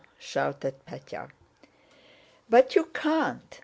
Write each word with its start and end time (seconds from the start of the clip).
shouted 0.17 0.73
Pétya. 0.87 1.29
"But 2.49 2.73
you 2.75 2.85
can't. 2.85 3.59